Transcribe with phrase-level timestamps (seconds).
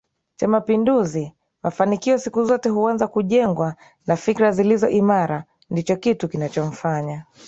[0.35, 3.75] Cha Mapinduzi mafanikio siku zote huanza kujengwa
[4.07, 7.25] na fikra zilizo imara ndicho kitu kinachomfanya